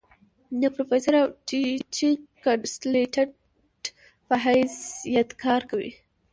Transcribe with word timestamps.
د 0.61 0.63
پروفيسر 0.75 1.13
او 1.21 1.27
ټيچنګ 1.47 2.19
کنسلټنټ 2.43 3.81
پۀ 4.27 4.35
حېث 4.43 4.75
يت 5.15 5.29
کار 5.43 5.61
کوي۔ 5.71 5.91